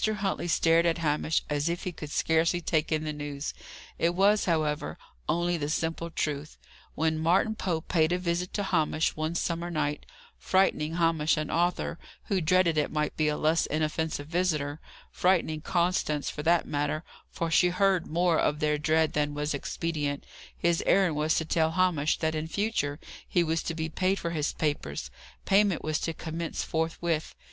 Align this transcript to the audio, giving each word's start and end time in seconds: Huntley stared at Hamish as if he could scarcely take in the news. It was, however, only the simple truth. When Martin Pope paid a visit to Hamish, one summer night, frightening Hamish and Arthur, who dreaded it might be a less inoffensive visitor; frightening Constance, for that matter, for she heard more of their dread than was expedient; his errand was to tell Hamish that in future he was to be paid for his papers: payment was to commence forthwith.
Huntley 0.03 0.47
stared 0.47 0.87
at 0.87 0.97
Hamish 0.97 1.43
as 1.47 1.69
if 1.69 1.83
he 1.83 1.91
could 1.91 2.09
scarcely 2.09 2.59
take 2.59 2.91
in 2.91 3.03
the 3.03 3.13
news. 3.13 3.53
It 3.99 4.15
was, 4.15 4.45
however, 4.45 4.97
only 5.29 5.57
the 5.57 5.69
simple 5.69 6.09
truth. 6.09 6.57
When 6.95 7.19
Martin 7.19 7.53
Pope 7.53 7.87
paid 7.87 8.11
a 8.11 8.17
visit 8.17 8.51
to 8.55 8.63
Hamish, 8.63 9.15
one 9.15 9.35
summer 9.35 9.69
night, 9.69 10.07
frightening 10.39 10.95
Hamish 10.95 11.37
and 11.37 11.51
Arthur, 11.51 11.99
who 12.29 12.41
dreaded 12.41 12.79
it 12.79 12.89
might 12.91 13.15
be 13.15 13.27
a 13.27 13.37
less 13.37 13.67
inoffensive 13.67 14.25
visitor; 14.25 14.81
frightening 15.11 15.61
Constance, 15.61 16.31
for 16.31 16.41
that 16.41 16.65
matter, 16.65 17.03
for 17.29 17.51
she 17.51 17.69
heard 17.69 18.07
more 18.07 18.39
of 18.39 18.57
their 18.59 18.79
dread 18.79 19.13
than 19.13 19.35
was 19.35 19.53
expedient; 19.53 20.25
his 20.57 20.81
errand 20.87 21.15
was 21.15 21.35
to 21.35 21.45
tell 21.45 21.73
Hamish 21.73 22.17
that 22.17 22.33
in 22.33 22.47
future 22.47 22.99
he 23.27 23.43
was 23.43 23.61
to 23.61 23.75
be 23.75 23.87
paid 23.87 24.17
for 24.17 24.31
his 24.31 24.51
papers: 24.51 25.11
payment 25.45 25.83
was 25.83 25.99
to 25.99 26.11
commence 26.11 26.63
forthwith. 26.63 27.35